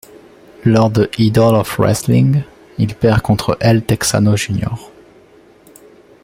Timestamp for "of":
1.57-1.77